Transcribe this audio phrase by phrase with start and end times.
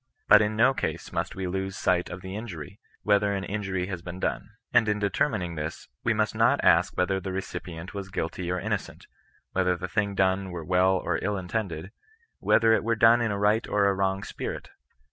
[0.27, 4.01] But in no case must we lose sight of the inquiry, whether an injury has
[4.01, 4.49] been done.
[4.73, 9.05] Ajid in determining this, we must not ask whether the recipient were guilty or innocent,
[9.51, 11.91] whether the thing done were well or ill intended,
[12.39, 14.71] whether it were done in a right or a wrong spirit.